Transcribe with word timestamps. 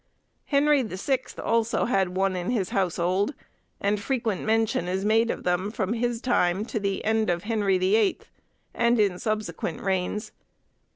Henry 0.47 0.81
the 0.81 0.97
Sixth 0.97 1.39
also 1.39 1.85
had 1.85 2.17
one 2.17 2.35
in 2.35 2.49
his 2.49 2.69
household, 2.69 3.35
and 3.79 3.99
frequent 4.01 4.41
mention 4.41 4.87
is 4.87 5.05
made 5.05 5.29
of 5.29 5.43
them 5.43 5.69
from 5.69 5.93
his 5.93 6.19
time 6.19 6.65
to 6.65 6.79
the 6.79 7.05
end 7.05 7.29
of 7.29 7.43
Henry 7.43 7.77
the 7.77 7.95
Eighth, 7.95 8.27
and 8.73 8.99
in 8.99 9.19
subsequent 9.19 9.79
reigns. 9.79 10.31